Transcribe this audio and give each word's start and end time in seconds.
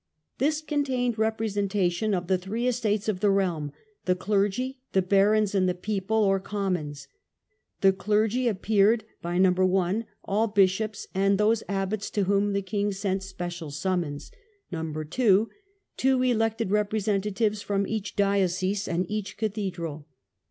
This 0.39 0.63
contained 0.63 1.19
representation 1.19 2.15
of 2.15 2.25
the 2.25 2.39
three 2.39 2.65
estates 2.65 3.07
of 3.07 3.19
the 3.19 3.29
realm, 3.29 3.71
the 4.05 4.15
clergy, 4.15 4.79
the 4.93 5.01
barons, 5.03 5.53
and 5.53 5.69
the 5.69 5.75
people 5.75 6.17
(or 6.23 6.39
commons). 6.39 7.07
The 7.81 7.93
clergy 7.93 8.47
appeared 8.47 9.03
by 9.21 9.35
(i) 9.35 10.03
all 10.25 10.47
bishops 10.47 11.05
and 11.13 11.37
those 11.37 11.61
abbots 11.69 12.09
to 12.13 12.23
whom 12.23 12.53
the 12.53 12.63
king 12.63 12.91
sent 12.91 13.21
special 13.21 13.69
summons, 13.69 14.31
(2) 14.71 15.49
two 15.97 16.21
elected 16.23 16.71
representatives 16.71 17.61
from 17.61 17.85
each 17.85 18.15
diocese 18.15 18.87
and 18.87 19.05
each 19.07 19.37
cathedral. 19.37 20.07